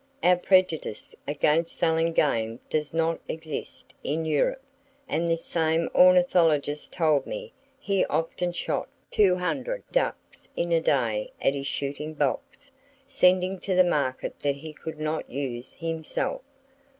[0.23, 4.63] Our prejudice against selling game does not exist in Europe,
[5.07, 11.53] and this same ornithologist told me he often shot 200 ducks in a day at
[11.53, 12.71] his shooting box,
[13.05, 16.41] sending to the market what he could not use himself.